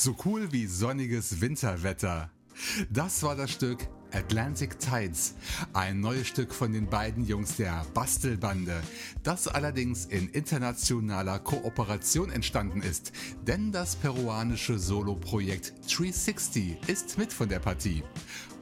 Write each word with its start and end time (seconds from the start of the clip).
So 0.00 0.14
cool 0.24 0.52
wie 0.52 0.68
sonniges 0.68 1.40
Winterwetter. 1.40 2.30
Das 2.88 3.24
war 3.24 3.34
das 3.34 3.50
Stück 3.50 3.88
Atlantic 4.12 4.78
Tides, 4.78 5.34
ein 5.72 6.00
neues 6.00 6.28
Stück 6.28 6.54
von 6.54 6.72
den 6.72 6.88
beiden 6.88 7.26
Jungs 7.26 7.56
der 7.56 7.84
Bastelbande, 7.94 8.80
das 9.24 9.48
allerdings 9.48 10.06
in 10.06 10.28
internationaler 10.28 11.40
Kooperation 11.40 12.30
entstanden 12.30 12.80
ist, 12.80 13.12
denn 13.46 13.72
das 13.72 13.96
peruanische 13.96 14.78
Soloprojekt 14.78 15.74
360 15.88 16.78
ist 16.86 17.18
mit 17.18 17.32
von 17.32 17.48
der 17.48 17.58
Partie. 17.58 18.04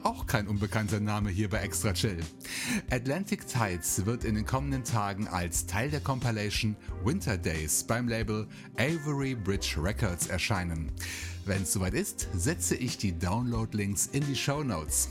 Auch 0.03 0.25
kein 0.25 0.47
unbekannter 0.47 0.99
Name 0.99 1.29
hier 1.29 1.49
bei 1.49 1.59
Extra 1.59 1.93
Chill. 1.93 2.19
Atlantic 2.89 3.47
Tides 3.47 4.05
wird 4.05 4.23
in 4.23 4.35
den 4.35 4.45
kommenden 4.45 4.83
Tagen 4.83 5.27
als 5.27 5.65
Teil 5.65 5.89
der 5.89 5.99
Compilation 6.01 6.75
Winter 7.03 7.37
Days 7.37 7.83
beim 7.83 8.07
Label 8.07 8.47
Avery 8.77 9.35
Bridge 9.35 9.75
Records 9.77 10.27
erscheinen. 10.27 10.91
Wenn 11.47 11.63
es 11.63 11.71
soweit 11.71 11.93
ist, 11.93 12.27
setze 12.35 12.75
ich 12.75 12.97
die 12.97 13.17
Download-Links 13.17 14.09
in 14.11 14.27
die 14.27 14.35
Show 14.35 14.65
Notes. 14.65 15.07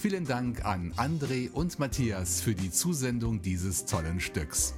Vielen 0.00 0.24
Dank 0.24 0.64
an 0.64 0.94
André 0.94 1.50
und 1.50 1.78
Matthias 1.78 2.40
für 2.40 2.54
die 2.54 2.70
Zusendung 2.70 3.42
dieses 3.42 3.84
tollen 3.84 4.18
Stücks. 4.18 4.72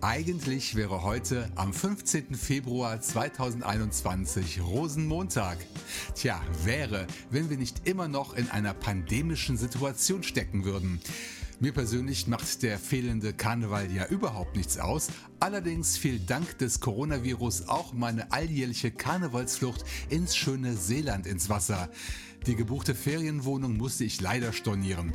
Eigentlich 0.00 0.74
wäre 0.74 1.02
heute 1.02 1.50
am 1.54 1.74
15. 1.74 2.34
Februar 2.34 2.98
2021 2.98 4.62
Rosenmontag. 4.62 5.58
Tja, 6.14 6.40
wäre, 6.64 7.06
wenn 7.30 7.50
wir 7.50 7.58
nicht 7.58 7.86
immer 7.86 8.08
noch 8.08 8.34
in 8.34 8.48
einer 8.48 8.72
pandemischen 8.72 9.58
Situation 9.58 10.22
stecken 10.22 10.64
würden. 10.64 10.98
Mir 11.60 11.72
persönlich 11.72 12.28
macht 12.28 12.62
der 12.62 12.78
fehlende 12.78 13.32
Karneval 13.32 13.90
ja 13.90 14.06
überhaupt 14.06 14.54
nichts 14.54 14.78
aus. 14.78 15.08
Allerdings 15.40 15.98
fiel 15.98 16.20
dank 16.20 16.56
des 16.58 16.78
Coronavirus 16.78 17.66
auch 17.66 17.92
meine 17.92 18.30
alljährliche 18.30 18.92
Karnevalsflucht 18.92 19.84
ins 20.08 20.36
schöne 20.36 20.76
Seeland 20.76 21.26
ins 21.26 21.48
Wasser. 21.48 21.90
Die 22.46 22.54
gebuchte 22.54 22.94
Ferienwohnung 22.94 23.76
musste 23.76 24.04
ich 24.04 24.20
leider 24.20 24.52
stornieren. 24.52 25.12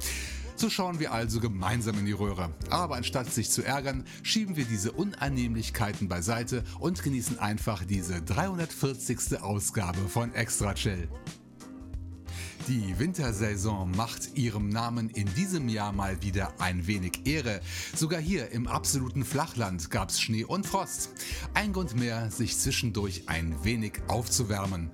So 0.58 0.70
schauen 0.70 1.00
wir 1.00 1.14
also 1.14 1.40
gemeinsam 1.40 1.98
in 2.00 2.06
die 2.06 2.12
Röhre. 2.12 2.54
Aber 2.70 2.98
anstatt 2.98 3.32
sich 3.32 3.50
zu 3.50 3.64
ärgern, 3.64 4.04
schieben 4.22 4.58
wir 4.58 4.66
diese 4.66 4.92
Unannehmlichkeiten 4.92 6.10
beiseite 6.10 6.66
und 6.78 7.04
genießen 7.04 7.40
einfach 7.40 7.86
diese 7.86 8.22
340. 8.22 9.42
Ausgabe 9.42 10.10
von 10.10 10.34
Extra 10.36 10.74
Chill. 10.74 11.08
Die 12.70 12.98
Wintersaison 12.98 13.92
macht 13.92 14.38
ihrem 14.38 14.70
Namen 14.70 15.10
in 15.10 15.26
diesem 15.34 15.68
Jahr 15.68 15.92
mal 15.92 16.22
wieder 16.22 16.54
ein 16.62 16.88
wenig 16.88 17.26
Ehre. 17.26 17.60
Sogar 17.94 18.22
hier 18.22 18.52
im 18.52 18.68
absoluten 18.68 19.26
Flachland 19.26 19.92
gab 19.92 20.10
es 20.10 20.22
Schnee 20.22 20.46
und 20.46 20.66
Frost. 20.66 21.10
Ein 21.54 21.74
Grund 21.74 21.98
mehr, 21.98 22.32
sich 22.32 22.58
zwischendurch 22.58 23.24
ein 23.28 23.62
wenig 23.66 24.02
aufzuwärmen. 24.08 24.92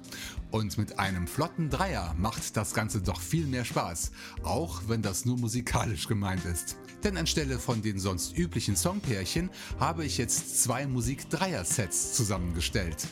Und 0.50 0.80
mit 0.80 0.98
einem 0.98 1.27
flotten 1.27 1.69
Dreier 1.69 2.16
macht 2.18 2.57
das 2.57 2.74
Ganze 2.74 3.01
doch 3.01 3.21
viel 3.21 3.45
mehr 3.45 3.66
Spaß, 3.66 4.13
auch 4.42 4.81
wenn 4.88 5.04
das 5.04 5.25
nur 5.25 5.38
musikalisch 5.38 6.07
gemeint 6.07 6.45
ist. 6.45 6.75
Denn 7.04 7.18
anstelle 7.18 7.60
von 7.60 7.83
den 7.83 8.00
sonst 8.00 8.36
üblichen 8.36 8.75
Songpärchen 8.75 9.51
habe 9.80 10.06
ich 10.06 10.18
jetzt 10.18 10.63
zwei 10.63 10.88
Musik-Dreier-Sets 10.88 12.13
zusammengestellt. 12.13 13.07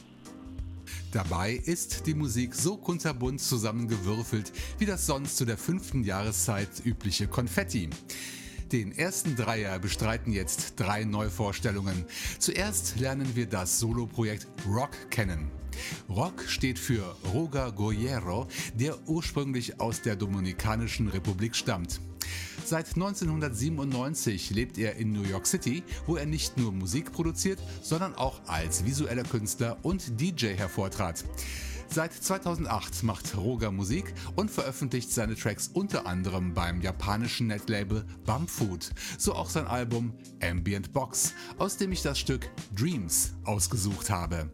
Dabei 1.11 1.53
ist 1.53 2.05
die 2.05 2.13
Musik 2.13 2.53
so 2.53 2.75
kunterbunt 2.75 3.39
zusammengewürfelt 3.39 4.51
wie 4.77 4.85
das 4.85 5.05
sonst 5.05 5.37
zu 5.37 5.45
der 5.45 5.57
fünften 5.57 6.03
Jahreszeit 6.03 6.69
übliche 6.83 7.27
Konfetti. 7.27 7.89
Den 8.73 8.91
ersten 8.91 9.37
Dreier 9.37 9.79
bestreiten 9.79 10.33
jetzt 10.33 10.73
drei 10.75 11.05
Neuvorstellungen. 11.05 12.05
Zuerst 12.39 12.99
lernen 12.99 13.35
wir 13.35 13.45
das 13.45 13.79
Soloprojekt 13.79 14.47
Rock 14.67 15.09
kennen. 15.09 15.49
Rock 16.09 16.43
steht 16.47 16.77
für 16.77 17.15
Roger 17.33 17.71
Goyero, 17.71 18.47
der 18.73 18.97
ursprünglich 19.07 19.79
aus 19.79 20.01
der 20.01 20.17
Dominikanischen 20.17 21.07
Republik 21.07 21.55
stammt. 21.55 22.01
Seit 22.67 22.95
1997 22.95 24.49
lebt 24.49 24.77
er 24.77 24.97
in 24.97 25.13
New 25.13 25.21
York 25.23 25.47
City, 25.47 25.83
wo 26.05 26.17
er 26.17 26.25
nicht 26.25 26.57
nur 26.57 26.73
Musik 26.73 27.13
produziert, 27.13 27.59
sondern 27.81 28.13
auch 28.13 28.41
als 28.45 28.83
visueller 28.83 29.23
Künstler 29.23 29.77
und 29.83 30.19
DJ 30.19 30.47
hervortrat. 30.47 31.23
Seit 31.87 32.11
2008 32.11 33.03
macht 33.03 33.37
Roger 33.37 33.71
Musik 33.71 34.13
und 34.35 34.51
veröffentlicht 34.51 35.09
seine 35.13 35.37
Tracks 35.37 35.69
unter 35.73 36.05
anderem 36.05 36.53
beim 36.53 36.81
japanischen 36.81 37.47
Netlabel 37.47 38.03
Bumfood, 38.25 38.91
so 39.17 39.33
auch 39.33 39.49
sein 39.49 39.67
Album 39.67 40.11
Ambient 40.43 40.91
Box, 40.91 41.35
aus 41.57 41.77
dem 41.77 41.93
ich 41.93 42.01
das 42.01 42.19
Stück 42.19 42.49
Dreams 42.75 43.31
ausgesucht 43.45 44.09
habe. 44.09 44.51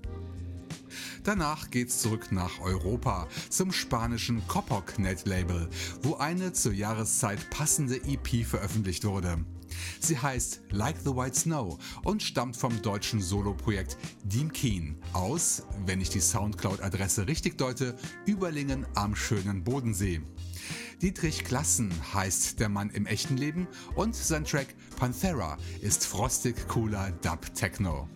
Danach 1.24 1.70
geht's 1.70 2.02
zurück 2.02 2.32
nach 2.32 2.60
Europa 2.60 3.28
zum 3.50 3.72
spanischen 3.72 4.48
Coppoc 4.48 5.00
Net 5.00 5.26
Label, 5.26 5.70
wo 6.02 6.16
eine 6.16 6.54
zur 6.54 6.74
Jahreszeit 6.74 7.50
passende 7.50 7.98
EP 8.04 8.46
veröffentlicht 8.46 9.06
wurde. 9.06 9.44
Sie 10.00 10.18
heißt 10.18 10.62
Like 10.70 10.98
the 11.04 11.16
White 11.16 11.38
Snow 11.38 11.78
und 12.04 12.22
stammt 12.22 12.58
vom 12.58 12.82
deutschen 12.82 13.22
Soloprojekt 13.22 13.98
Dean 14.24 14.52
Keen 14.52 14.98
aus, 15.14 15.64
wenn 15.86 16.02
ich 16.02 16.10
die 16.10 16.22
Soundcloud-Adresse 16.22 17.28
richtig 17.28 17.58
deute, 17.58 17.96
Überlingen 18.26 18.86
am 18.96 19.16
schönen 19.16 19.64
Bodensee. 19.64 20.22
Dietrich 21.02 21.44
Klassen 21.44 21.92
heißt 22.14 22.60
der 22.60 22.70
Mann 22.70 22.90
im 22.90 23.06
echten 23.06 23.38
Leben 23.38 23.68
und 23.96 24.16
sein 24.16 24.46
Track 24.46 24.68
Panthera 24.96 25.58
ist 25.82 26.06
frostig 26.06 26.68
cooler 26.68 27.12
Dub 27.22 27.54
Techno. 27.54 28.08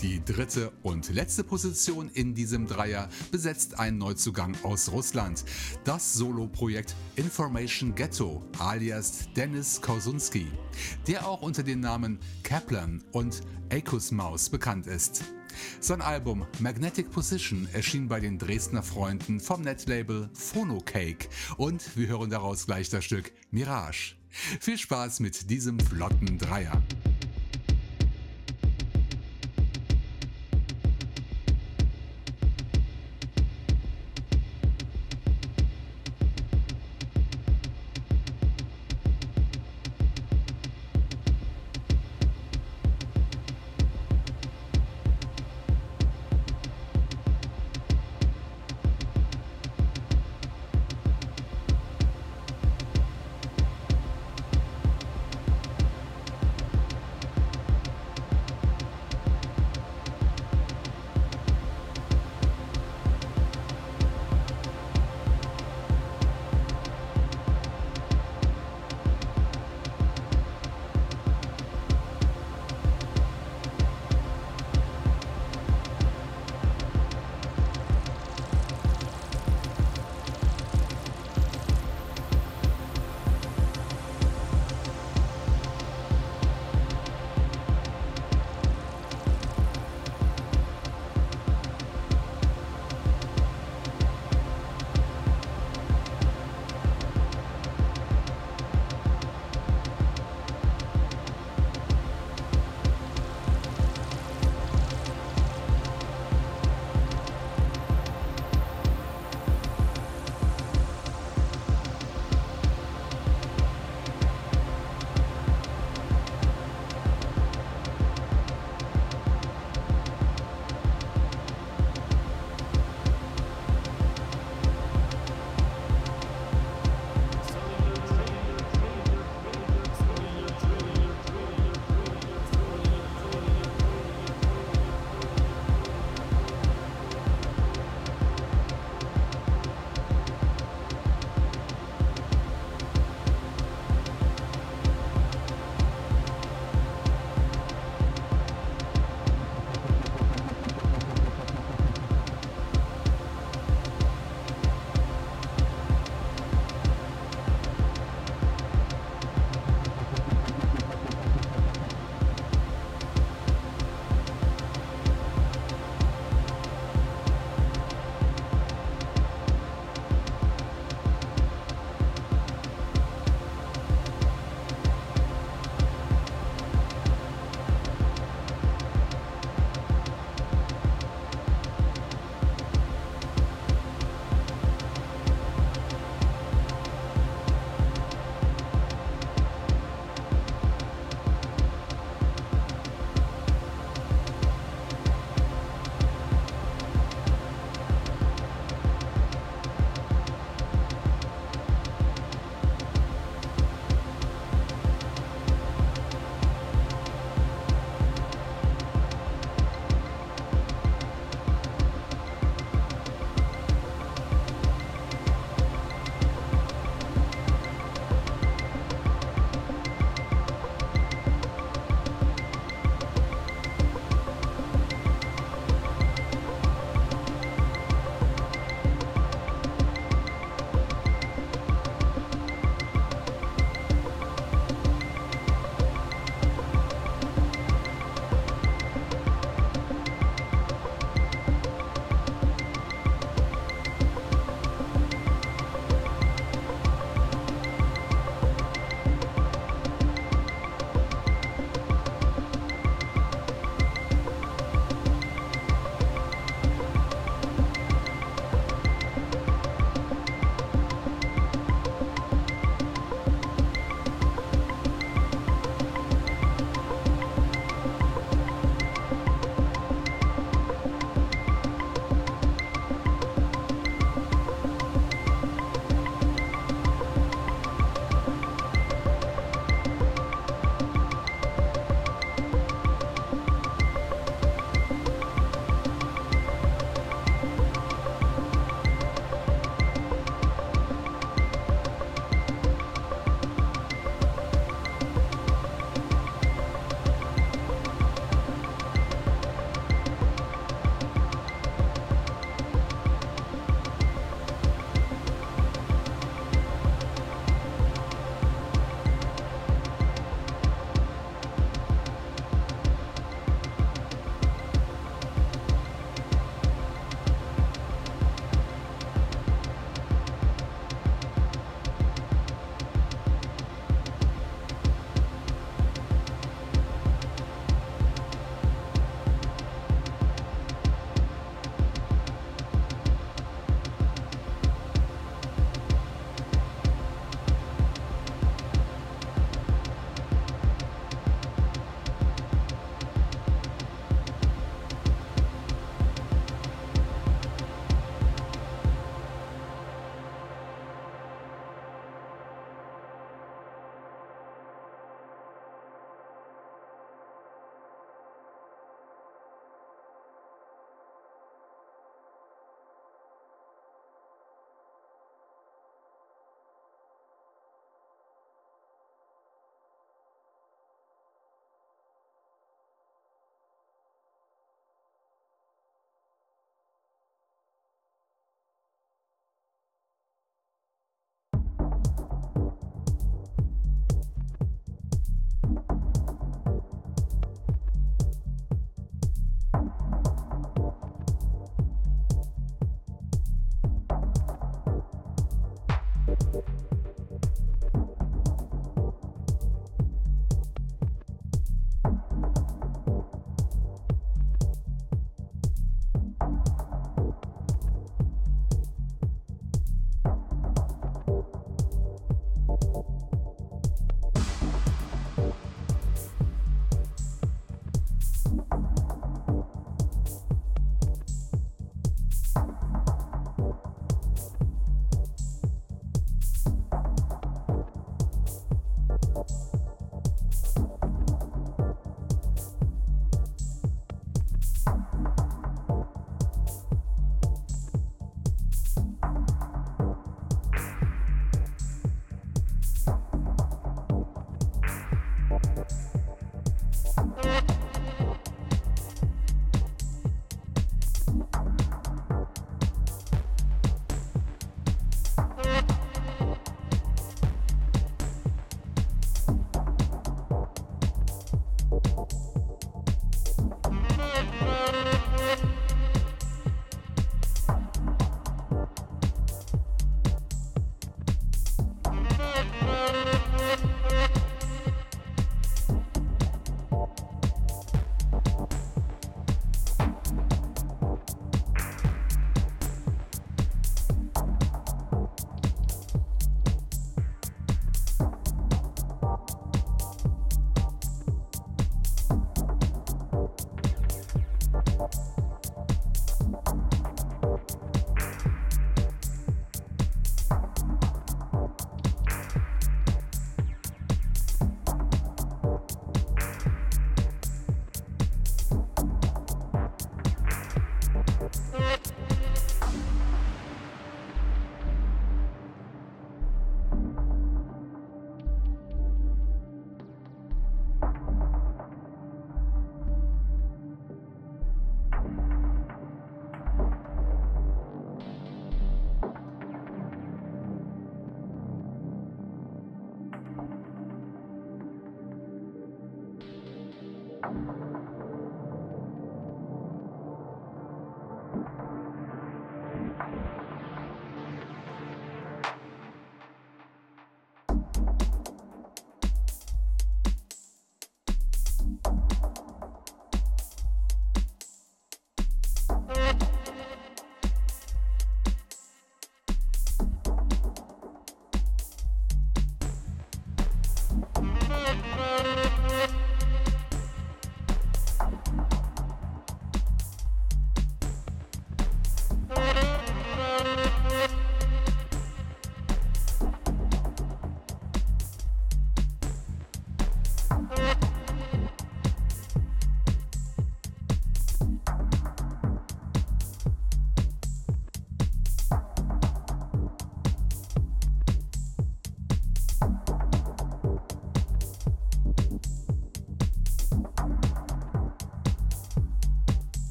Die 0.00 0.24
dritte 0.24 0.72
und 0.82 1.12
letzte 1.12 1.44
Position 1.44 2.10
in 2.12 2.34
diesem 2.34 2.66
Dreier 2.66 3.08
besetzt 3.30 3.78
ein 3.78 3.98
Neuzugang 3.98 4.56
aus 4.62 4.92
Russland. 4.92 5.44
Das 5.84 6.14
Soloprojekt 6.14 6.94
Information 7.16 7.94
Ghetto 7.94 8.42
alias 8.58 9.28
Dennis 9.34 9.80
Kausunski, 9.80 10.46
der 11.06 11.26
auch 11.26 11.42
unter 11.42 11.62
den 11.62 11.80
Namen 11.80 12.18
Kaplan 12.42 13.02
und 13.12 13.42
Akus 13.70 14.12
Maus 14.12 14.50
bekannt 14.50 14.86
ist. 14.86 15.24
Sein 15.80 16.02
Album 16.02 16.46
Magnetic 16.58 17.10
Position 17.10 17.68
erschien 17.72 18.08
bei 18.08 18.20
den 18.20 18.38
Dresdner 18.38 18.82
Freunden 18.82 19.40
vom 19.40 19.62
Netlabel 19.62 20.28
Phonocake 20.34 21.28
und 21.56 21.96
wir 21.96 22.08
hören 22.08 22.30
daraus 22.30 22.66
gleich 22.66 22.90
das 22.90 23.04
Stück 23.04 23.32
Mirage. 23.50 24.16
Viel 24.60 24.76
Spaß 24.76 25.20
mit 25.20 25.48
diesem 25.50 25.80
flotten 25.80 26.38
Dreier. 26.38 26.82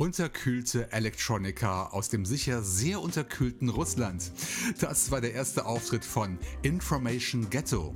Unterkühlte 0.00 0.90
Electronica 0.92 1.88
aus 1.88 2.08
dem 2.08 2.24
sicher 2.24 2.62
sehr 2.62 3.02
unterkühlten 3.02 3.68
Russland. 3.68 4.32
Das 4.80 5.10
war 5.10 5.20
der 5.20 5.34
erste 5.34 5.66
Auftritt 5.66 6.06
von 6.06 6.38
Information 6.62 7.50
Ghetto. 7.50 7.94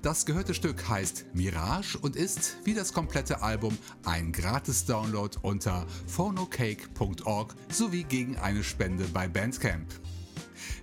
Das 0.00 0.24
gehörte 0.24 0.54
Stück 0.54 0.88
heißt 0.88 1.26
Mirage 1.34 1.98
und 1.98 2.16
ist, 2.16 2.56
wie 2.64 2.72
das 2.72 2.94
komplette 2.94 3.42
Album, 3.42 3.76
ein 4.06 4.32
Gratis-Download 4.32 5.36
unter 5.42 5.86
phonocake.org 6.06 7.54
sowie 7.70 8.04
gegen 8.04 8.38
eine 8.38 8.64
Spende 8.64 9.04
bei 9.12 9.28
Bandcamp. 9.28 9.84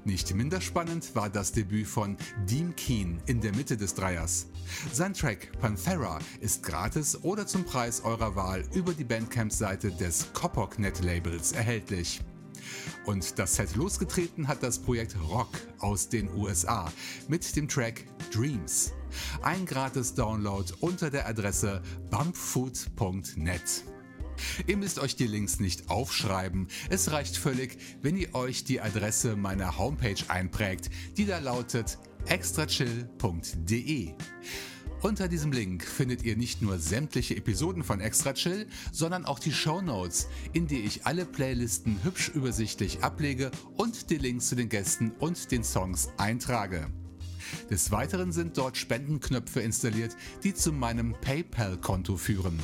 Nicht 0.06 0.36
minder 0.36 0.62
spannend 0.62 1.16
war 1.16 1.32
das 1.32 1.52
Debüt 1.52 1.88
von 1.88 2.16
Dean 2.48 2.76
Keen 2.76 3.20
in 3.26 3.42
der 3.42 3.56
Mitte 3.56 3.76
des 3.76 3.96
Dreiers. 3.96 4.46
Sein 4.94 5.16
Track 5.16 5.52
Panthera 5.60 6.20
ist 6.42 6.62
gratis 6.62 7.24
oder 7.24 7.48
zum 7.48 7.66
Preis 7.66 8.02
eurer 8.04 8.36
Wahl 8.36 8.64
über 8.76 8.94
die 8.94 9.04
Bandcamp-Seite 9.04 9.92
des 9.92 10.32
Kopok-Net-Labels 10.34 11.54
erhältlich. 11.54 12.22
Und 13.08 13.40
das 13.40 13.56
Set 13.56 13.76
losgetreten 13.76 14.48
hat 14.48 14.62
das 14.62 14.78
Projekt 14.78 15.16
Rock 15.28 15.50
aus 15.80 16.08
den 16.08 16.32
USA 16.36 16.92
mit 17.28 17.56
dem 17.56 17.68
Track 17.68 18.06
Dreams. 18.32 18.94
Ein 19.42 19.66
gratis 19.66 20.14
Download 20.14 20.72
unter 20.82 21.10
der 21.10 21.28
Adresse 21.28 21.82
bumpfood.net. 22.12 23.95
Ihr 24.68 24.78
müsst 24.78 25.00
euch 25.00 25.16
die 25.16 25.28
Links 25.28 25.60
nicht 25.60 25.90
aufschreiben. 25.90 26.68
Es 26.90 27.12
reicht 27.12 27.38
völlig, 27.38 27.78
wenn 28.02 28.18
ihr 28.18 28.34
euch 28.36 28.64
die 28.64 28.82
Adresse 28.82 29.36
meiner 29.36 29.78
Homepage 29.78 30.16
einprägt, 30.28 30.90
die 31.18 31.26
da 31.26 31.40
lautet 31.40 31.98
extrachill.de. 32.26 34.14
Unter 35.02 35.28
diesem 35.28 35.52
Link 35.52 35.84
findet 35.84 36.24
ihr 36.24 36.36
nicht 36.36 36.64
nur 36.64 36.80
sämtliche 36.80 37.36
Episoden 37.36 37.84
von 37.84 38.00
Extra 38.00 38.34
Chill, 38.34 38.66
sondern 38.92 39.26
auch 39.26 39.38
die 39.38 39.52
Show 39.52 39.82
Notes, 39.82 40.28
in 40.52 40.66
die 40.66 40.80
ich 40.80 41.06
alle 41.06 41.26
Playlisten 41.26 42.04
hübsch 42.04 42.30
übersichtlich 42.30 43.04
ablege 43.04 43.52
und 43.76 44.10
die 44.10 44.18
Links 44.18 44.48
zu 44.48 44.56
den 44.56 44.70
Gästen 44.70 45.12
und 45.20 45.52
den 45.52 45.64
Songs 45.64 46.10
eintrage. 46.18 46.88
Des 47.70 47.92
Weiteren 47.92 48.32
sind 48.32 48.58
dort 48.58 48.78
Spendenknöpfe 48.78 49.62
installiert, 49.62 50.16
die 50.44 50.54
zu 50.54 50.72
meinem 50.72 51.14
PayPal-Konto 51.22 52.18
führen. 52.18 52.60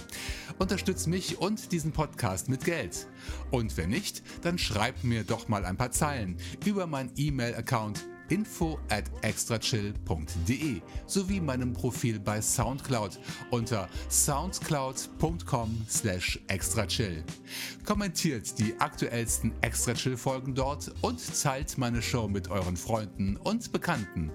Unterstützt 0.60 1.08
mich 1.08 1.40
und 1.40 1.72
diesen 1.72 1.92
Podcast 1.92 2.50
mit 2.50 2.66
Geld. 2.66 3.08
Und 3.50 3.78
wenn 3.78 3.90
nicht, 3.90 4.24
dann 4.44 4.58
schreibt 4.58 5.04
mir 5.04 5.24
doch 5.24 5.48
mal 5.48 5.66
ein 5.66 5.78
paar 5.78 5.92
Zeilen 5.92 6.38
über 6.66 6.88
meinen 6.88 7.12
E-Mail-Account 7.16 8.06
info 8.32 8.80
at 8.90 9.04
extrachill.de 9.24 10.82
sowie 11.06 11.42
meinem 11.42 11.74
Profil 11.74 12.20
bei 12.20 12.42
Soundcloud 12.42 13.20
unter 13.52 13.90
soundcloud.com 14.10 15.86
slash 15.90 16.40
extrachill. 16.48 17.24
Kommentiert 17.86 18.58
die 18.58 18.74
aktuellsten 18.80 19.52
Extrachill 19.62 20.18
Folgen 20.18 20.56
dort 20.56 20.92
und 21.02 21.20
teilt 21.42 21.78
meine 21.78 22.02
Show 22.02 22.28
mit 22.28 22.50
euren 22.50 22.78
Freunden 22.78 23.38
und 23.38 23.72
Bekannten. 23.72 24.32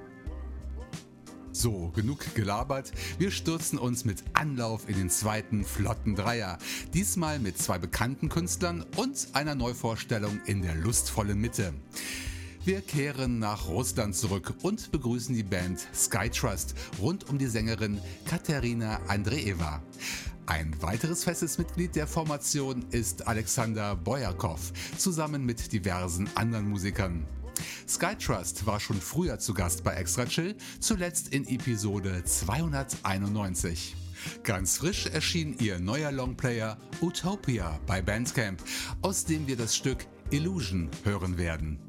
So, 1.58 1.90
genug 1.94 2.34
gelabert. 2.34 2.92
Wir 3.18 3.30
stürzen 3.30 3.78
uns 3.78 4.04
mit 4.04 4.22
Anlauf 4.34 4.90
in 4.90 4.96
den 4.96 5.08
zweiten 5.08 5.64
flotten 5.64 6.14
Dreier. 6.14 6.58
Diesmal 6.92 7.38
mit 7.38 7.56
zwei 7.56 7.78
bekannten 7.78 8.28
Künstlern 8.28 8.84
und 8.96 9.28
einer 9.32 9.54
Neuvorstellung 9.54 10.38
in 10.44 10.60
der 10.60 10.74
lustvollen 10.74 11.40
Mitte. 11.40 11.72
Wir 12.66 12.82
kehren 12.82 13.38
nach 13.38 13.68
Russland 13.68 14.14
zurück 14.14 14.52
und 14.60 14.92
begrüßen 14.92 15.34
die 15.34 15.44
Band 15.44 15.80
Skytrust 15.94 16.74
rund 17.00 17.30
um 17.30 17.38
die 17.38 17.46
Sängerin 17.46 18.02
Katerina 18.26 19.00
Andreeva. 19.08 19.82
Ein 20.44 20.76
weiteres 20.82 21.24
festes 21.24 21.56
Mitglied 21.56 21.96
der 21.96 22.06
Formation 22.06 22.84
ist 22.90 23.26
Alexander 23.26 23.96
Boyakov, 23.96 24.74
zusammen 24.98 25.46
mit 25.46 25.72
diversen 25.72 26.28
anderen 26.34 26.68
Musikern. 26.68 27.26
Skytrust 27.88 28.66
war 28.66 28.80
schon 28.80 29.00
früher 29.00 29.38
zu 29.38 29.54
Gast 29.54 29.84
bei 29.84 29.94
Extra 29.94 30.26
Chill, 30.26 30.56
zuletzt 30.80 31.28
in 31.28 31.46
Episode 31.46 32.22
291. 32.24 33.96
Ganz 34.42 34.78
frisch 34.78 35.06
erschien 35.06 35.56
ihr 35.58 35.78
neuer 35.78 36.12
Longplayer 36.12 36.78
Utopia 37.00 37.78
bei 37.86 38.02
Bandcamp, 38.02 38.62
aus 39.02 39.24
dem 39.24 39.46
wir 39.46 39.56
das 39.56 39.76
Stück 39.76 40.06
Illusion 40.30 40.90
hören 41.04 41.38
werden. 41.38 41.85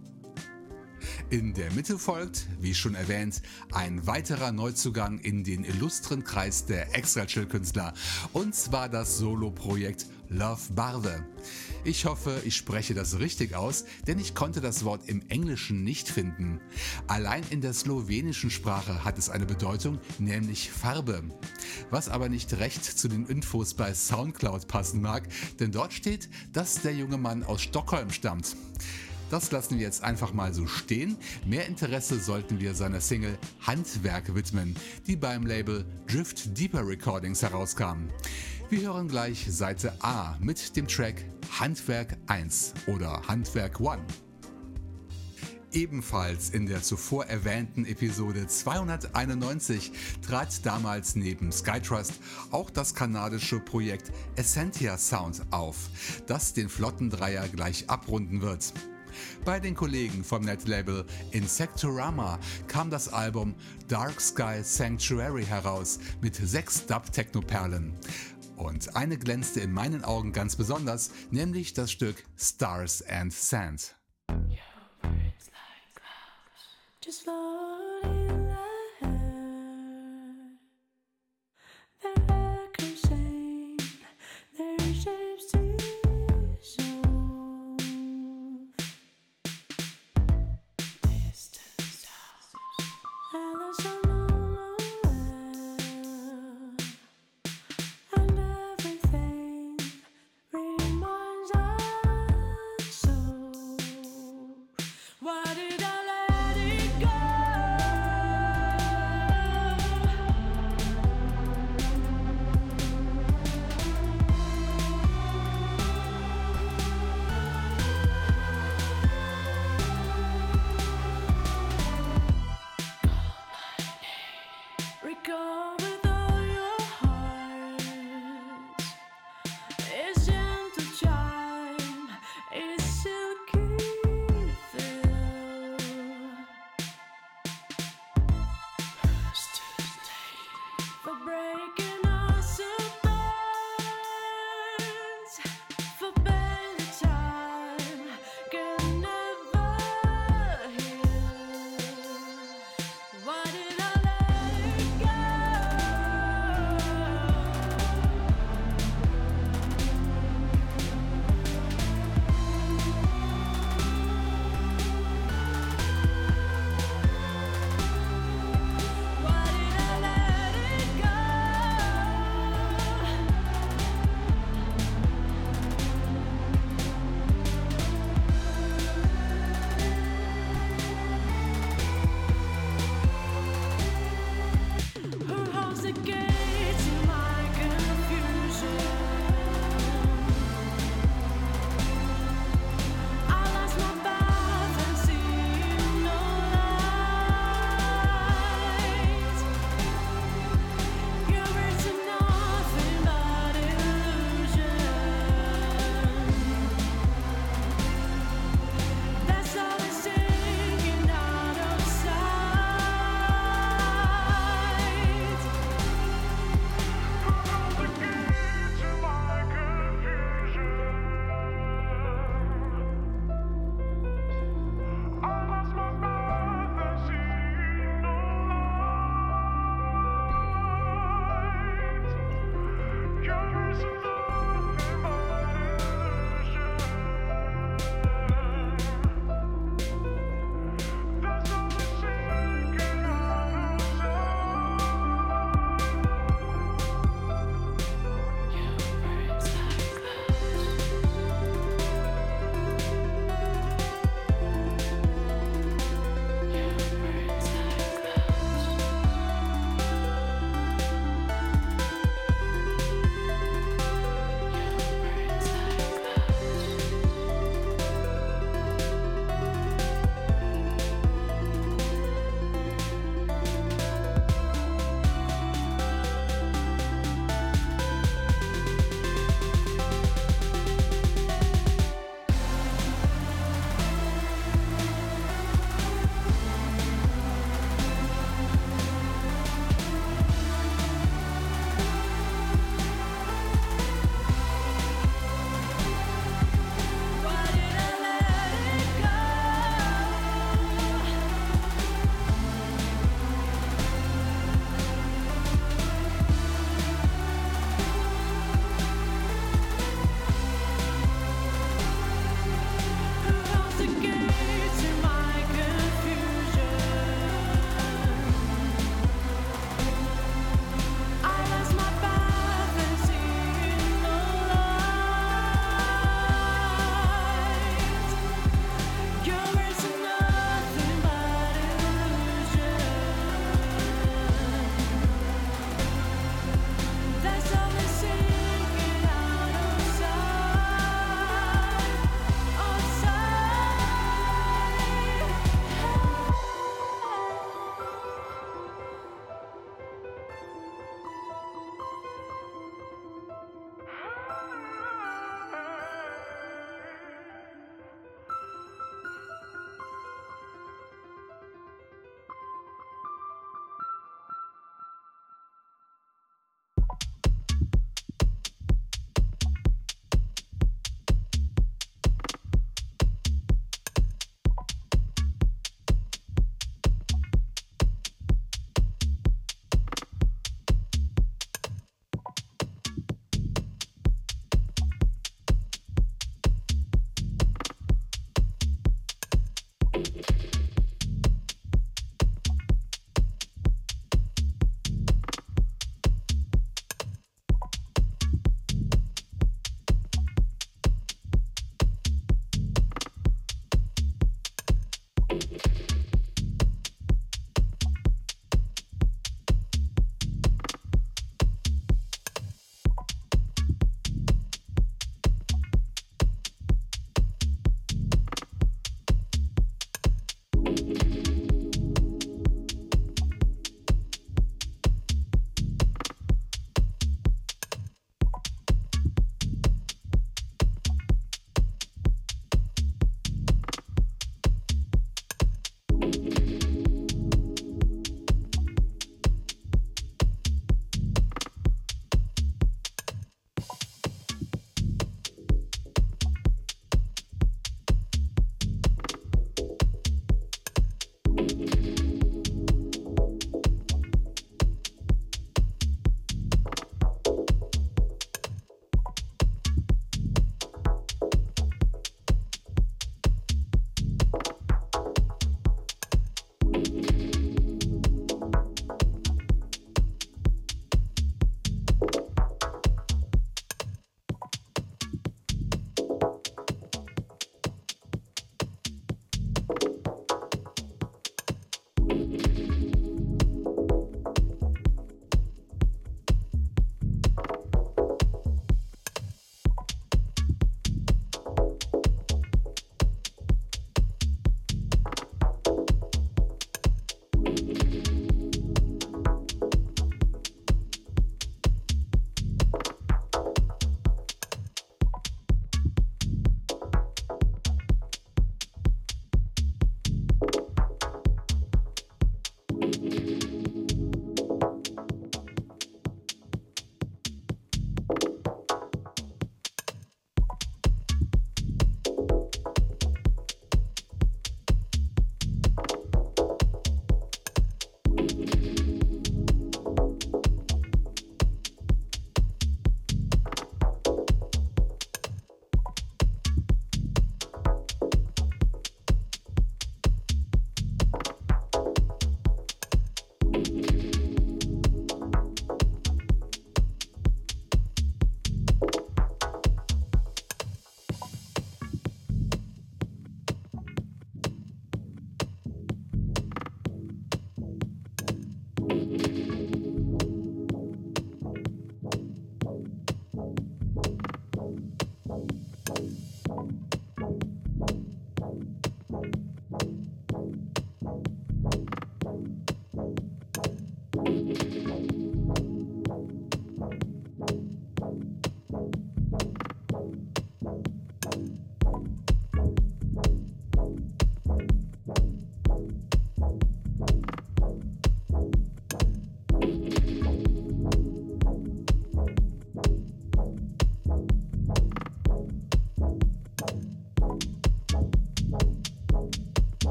In 1.30 1.54
der 1.54 1.72
Mitte 1.74 2.00
folgt, 2.00 2.48
wie 2.60 2.74
schon 2.74 2.96
erwähnt, 2.96 3.42
ein 3.72 4.06
weiterer 4.08 4.52
Neuzugang 4.52 5.20
in 5.20 5.44
den 5.44 5.64
illustren 5.64 6.24
Kreis 6.24 6.66
der 6.66 6.96
Extra-Chill-Künstler, 6.96 7.94
und 8.34 8.56
zwar 8.56 8.90
das 8.90 9.18
Solo-Projekt 9.18 10.08
Love 10.30 10.74
Barve. 10.74 11.24
Ich 11.84 12.06
hoffe, 12.06 12.42
ich 12.44 12.56
spreche 12.58 12.94
das 12.94 13.20
richtig 13.20 13.56
aus, 13.56 13.86
denn 14.08 14.20
ich 14.20 14.36
konnte 14.36 14.60
das 14.60 14.84
Wort 14.84 15.08
im 15.08 15.22
Englischen 15.30 15.84
nicht 15.84 16.10
finden. 16.10 16.60
Allein 17.08 17.44
in 17.50 17.62
der 17.62 17.74
slowenischen 17.74 18.50
Sprache 18.50 19.06
hat 19.06 19.18
es 19.18 19.30
eine 19.30 19.46
Bedeutung, 19.46 20.00
nämlich 20.20 20.70
Farbe. 20.70 21.24
Was 21.90 22.10
aber 22.10 22.28
nicht 22.28 22.54
recht 22.60 22.84
zu 22.84 23.08
den 23.08 23.26
Infos 23.26 23.74
bei 23.74 23.94
Soundcloud 23.94 24.68
passen 24.68 25.02
mag, 25.02 25.30
denn 25.60 25.72
dort 25.72 25.94
steht, 25.94 26.30
dass 26.52 26.82
der 26.82 26.94
junge 26.94 27.18
Mann 27.18 27.44
aus 27.44 27.62
Stockholm 27.62 28.12
stammt. 28.12 28.56
Das 29.30 29.52
lassen 29.52 29.78
wir 29.78 29.86
jetzt 29.86 30.04
einfach 30.04 30.34
mal 30.34 30.54
so 30.54 30.68
stehen. 30.68 31.18
Mehr 31.46 31.68
Interesse 31.68 32.20
sollten 32.20 32.62
wir 32.62 32.74
seiner 32.74 33.02
Single 33.02 33.38
Handwerk 33.60 34.34
widmen, 34.34 34.76
die 35.06 35.18
beim 35.18 35.46
Label 35.46 35.84
Drift 36.08 36.58
Deeper 36.58 36.88
Recordings 36.88 37.42
herauskam. 37.42 38.08
Wir 38.70 38.82
hören 38.82 39.10
gleich 39.10 39.46
Seite 39.50 39.94
A 40.02 40.38
mit 40.40 40.76
dem 40.78 40.88
Track 40.88 41.26
Handwerk 41.60 42.18
1 42.28 42.74
oder 42.88 43.22
Handwerk 43.28 43.82
1. 43.82 44.00
Ebenfalls 45.74 46.52
in 46.52 46.66
der 46.66 46.82
zuvor 46.82 47.26
erwähnten 47.26 47.86
Episode 47.86 48.48
291 48.48 49.92
trat 50.26 50.66
damals 50.66 51.16
neben 51.16 51.52
Skytrust 51.52 52.14
auch 52.52 52.70
das 52.70 52.96
kanadische 52.96 53.60
Projekt 53.60 54.12
Essentia 54.38 54.98
Sound 54.98 55.42
auf, 55.52 55.76
das 56.26 56.54
den 56.54 56.70
Flottendreier 56.70 57.50
gleich 57.50 57.90
abrunden 57.90 58.42
wird. 58.42 58.74
Bei 59.46 59.60
den 59.60 59.76
Kollegen 59.76 60.24
vom 60.24 60.44
Netlabel 60.44 61.06
Insectorama 61.32 62.40
kam 62.68 62.90
das 62.90 63.12
Album 63.12 63.56
Dark 63.88 64.20
Sky 64.22 64.62
Sanctuary 64.64 65.46
heraus 65.46 66.00
mit 66.22 66.36
sechs 66.36 66.86
Dub-Techno-Perlen. 66.86 67.94
Und 68.58 68.96
eine 68.96 69.18
glänzte 69.18 69.60
in 69.60 69.72
meinen 69.72 70.04
Augen 70.04 70.34
ganz 70.34 70.56
besonders, 70.56 71.12
nämlich 71.30 71.74
das 71.74 71.92
Stück 71.92 72.24
Stars 72.38 73.04
and 73.08 73.32
Sand. 73.32 73.96
Just 77.04 77.26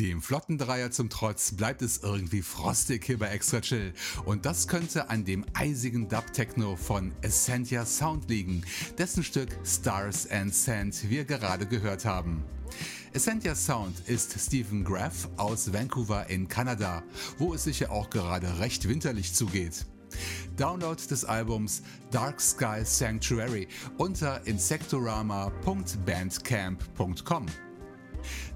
Dem 0.00 0.20
Flottendreier 0.22 0.90
zum 0.90 1.10
Trotz 1.10 1.52
bleibt 1.52 1.82
es 1.82 1.98
irgendwie 1.98 2.40
frostig 2.40 3.04
hier 3.04 3.18
bei 3.18 3.28
Extra 3.28 3.60
Chill 3.60 3.92
und 4.24 4.46
das 4.46 4.66
könnte 4.66 5.10
an 5.10 5.26
dem 5.26 5.44
eisigen 5.52 6.08
Dub-Techno 6.08 6.76
von 6.76 7.12
Essentia 7.20 7.84
Sound 7.84 8.30
liegen, 8.30 8.64
dessen 8.96 9.22
Stück 9.22 9.50
Stars 9.62 10.26
and 10.30 10.54
Sand 10.54 11.10
wir 11.10 11.26
gerade 11.26 11.66
gehört 11.66 12.06
haben. 12.06 12.42
Essentia 13.12 13.54
Sound 13.54 14.08
ist 14.08 14.40
Stephen 14.40 14.84
Graff 14.84 15.28
aus 15.36 15.70
Vancouver 15.70 16.30
in 16.30 16.48
Kanada, 16.48 17.02
wo 17.36 17.52
es 17.52 17.64
sich 17.64 17.80
ja 17.80 17.90
auch 17.90 18.08
gerade 18.08 18.58
recht 18.58 18.88
winterlich 18.88 19.34
zugeht. 19.34 19.84
Download 20.56 20.98
des 21.10 21.26
Albums 21.26 21.82
Dark 22.10 22.40
Sky 22.40 22.80
Sanctuary 22.84 23.68
unter 23.98 24.46
insectorama.bandcamp.com. 24.46 27.46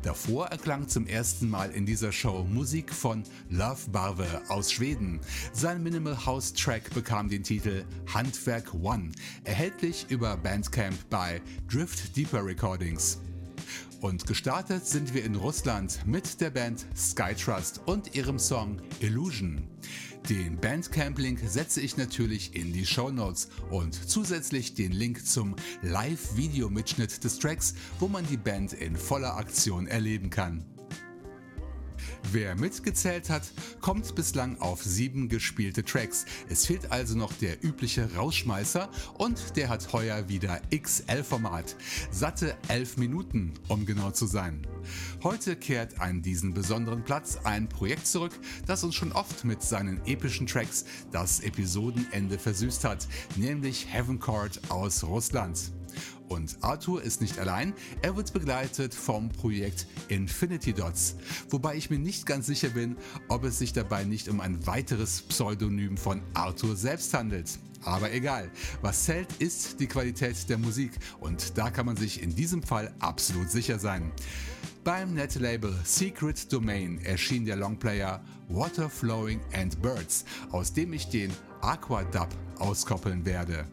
Davor 0.04 0.48
erklang 0.48 0.86
zum 0.86 1.06
ersten 1.06 1.48
Mal 1.48 1.70
in 1.70 1.86
dieser 1.86 2.12
Show 2.12 2.44
Musik 2.44 2.92
von 2.92 3.22
Love 3.48 3.88
Barve 3.90 4.42
aus 4.48 4.70
Schweden. 4.70 5.18
Sein 5.54 5.82
Minimal 5.82 6.26
House 6.26 6.52
Track 6.52 6.92
bekam 6.92 7.30
den 7.30 7.42
Titel 7.42 7.86
Handwerk 8.12 8.74
One, 8.74 9.12
erhältlich 9.44 10.04
über 10.10 10.36
Bandcamp 10.36 11.08
bei 11.08 11.40
Drift 11.70 12.14
Deeper 12.14 12.44
Recordings. 12.44 13.18
Und 14.04 14.26
gestartet 14.26 14.84
sind 14.84 15.14
wir 15.14 15.24
in 15.24 15.34
Russland 15.34 16.06
mit 16.06 16.42
der 16.42 16.50
Band 16.50 16.84
Skytrust 16.94 17.80
und 17.86 18.14
ihrem 18.14 18.38
Song 18.38 18.82
Illusion. 19.00 19.66
Den 20.28 20.58
Bandcamp-Link 20.58 21.40
setze 21.46 21.80
ich 21.80 21.96
natürlich 21.96 22.54
in 22.54 22.74
die 22.74 22.84
Show 22.84 23.10
Notes 23.10 23.48
und 23.70 23.94
zusätzlich 23.94 24.74
den 24.74 24.92
Link 24.92 25.26
zum 25.26 25.56
Live-Video-Mitschnitt 25.80 27.24
des 27.24 27.38
Tracks, 27.38 27.76
wo 27.98 28.06
man 28.06 28.26
die 28.26 28.36
Band 28.36 28.74
in 28.74 28.94
voller 28.94 29.38
Aktion 29.38 29.86
erleben 29.86 30.28
kann. 30.28 30.73
Wer 32.32 32.56
mitgezählt 32.56 33.30
hat, 33.30 33.42
kommt 33.80 34.14
bislang 34.14 34.58
auf 34.60 34.82
sieben 34.82 35.28
gespielte 35.28 35.84
Tracks. 35.84 36.24
Es 36.48 36.66
fehlt 36.66 36.90
also 36.90 37.16
noch 37.16 37.32
der 37.32 37.62
übliche 37.62 38.08
Rausschmeißer 38.14 38.88
und 39.18 39.56
der 39.56 39.68
hat 39.68 39.92
heuer 39.92 40.28
wieder 40.28 40.60
XL-Format. 40.74 41.76
Satte 42.10 42.56
elf 42.68 42.96
Minuten, 42.96 43.54
um 43.68 43.86
genau 43.86 44.10
zu 44.10 44.26
sein. 44.26 44.66
Heute 45.22 45.56
kehrt 45.56 46.00
an 46.00 46.22
diesen 46.22 46.54
besonderen 46.54 47.04
Platz 47.04 47.38
ein 47.44 47.68
Projekt 47.68 48.06
zurück, 48.06 48.32
das 48.66 48.84
uns 48.84 48.94
schon 48.94 49.12
oft 49.12 49.44
mit 49.44 49.62
seinen 49.62 50.04
epischen 50.06 50.46
Tracks 50.46 50.84
das 51.12 51.40
Episodenende 51.40 52.38
versüßt 52.38 52.84
hat, 52.84 53.06
nämlich 53.36 53.86
Heaven 53.92 54.18
Court 54.18 54.60
aus 54.70 55.04
Russland. 55.04 55.72
Und 56.28 56.56
Arthur 56.62 57.02
ist 57.02 57.20
nicht 57.20 57.38
allein, 57.38 57.74
er 58.02 58.16
wird 58.16 58.32
begleitet 58.32 58.94
vom 58.94 59.28
Projekt 59.28 59.86
Infinity 60.08 60.72
Dots, 60.72 61.16
wobei 61.50 61.76
ich 61.76 61.90
mir 61.90 61.98
nicht 61.98 62.26
ganz 62.26 62.46
sicher 62.46 62.70
bin, 62.70 62.96
ob 63.28 63.44
es 63.44 63.58
sich 63.58 63.72
dabei 63.72 64.04
nicht 64.04 64.28
um 64.28 64.40
ein 64.40 64.66
weiteres 64.66 65.22
Pseudonym 65.22 65.96
von 65.96 66.22
Arthur 66.34 66.76
selbst 66.76 67.12
handelt. 67.14 67.58
Aber 67.84 68.12
egal, 68.12 68.50
was 68.80 69.04
zählt, 69.04 69.28
ist 69.38 69.78
die 69.80 69.86
Qualität 69.86 70.48
der 70.48 70.58
Musik 70.58 70.92
und 71.20 71.58
da 71.58 71.70
kann 71.70 71.86
man 71.86 71.96
sich 71.96 72.22
in 72.22 72.34
diesem 72.34 72.62
Fall 72.62 72.92
absolut 72.98 73.50
sicher 73.50 73.78
sein. 73.78 74.10
Beim 74.84 75.14
Netlabel 75.14 75.74
Secret 75.84 76.52
Domain 76.52 76.98
erschien 77.04 77.44
der 77.44 77.56
Longplayer 77.56 78.22
Water 78.48 78.90
Flowing 78.90 79.40
and 79.52 79.80
Birds, 79.80 80.24
aus 80.50 80.72
dem 80.72 80.92
ich 80.92 81.08
den 81.08 81.32
Aquadub 81.62 82.28
auskoppeln 82.58 83.24
werde. 83.24 83.66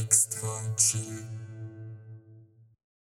Extra 0.00 0.60
chill. 0.76 1.37